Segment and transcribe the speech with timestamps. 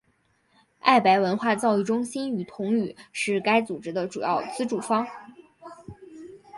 [0.79, 5.05] 爱白文化教育中心与同语是该组织的主要资助方。